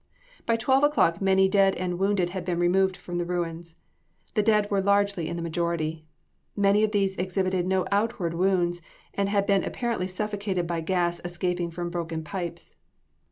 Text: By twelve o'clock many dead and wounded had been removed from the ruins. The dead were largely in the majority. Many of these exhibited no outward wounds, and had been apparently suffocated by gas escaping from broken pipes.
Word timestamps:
By 0.47 0.57
twelve 0.57 0.83
o'clock 0.83 1.21
many 1.21 1.47
dead 1.47 1.75
and 1.75 1.99
wounded 1.99 2.31
had 2.31 2.43
been 2.43 2.57
removed 2.57 2.97
from 2.97 3.19
the 3.19 3.23
ruins. 3.23 3.75
The 4.33 4.41
dead 4.41 4.71
were 4.71 4.81
largely 4.81 5.27
in 5.27 5.35
the 5.35 5.43
majority. 5.43 6.07
Many 6.55 6.83
of 6.83 6.91
these 6.91 7.15
exhibited 7.17 7.67
no 7.67 7.85
outward 7.91 8.33
wounds, 8.33 8.81
and 9.13 9.29
had 9.29 9.45
been 9.45 9.63
apparently 9.63 10.07
suffocated 10.07 10.65
by 10.65 10.81
gas 10.81 11.21
escaping 11.23 11.69
from 11.69 11.91
broken 11.91 12.23
pipes. 12.23 12.77